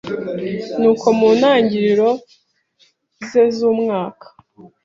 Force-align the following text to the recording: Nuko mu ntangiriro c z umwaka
Nuko 0.79 1.07
mu 1.19 1.29
ntangiriro 1.39 2.09
c 3.27 3.29
z 3.55 3.57
umwaka 3.71 4.27